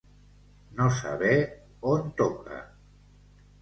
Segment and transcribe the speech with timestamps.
[0.79, 1.37] No saber
[1.93, 2.61] on toca.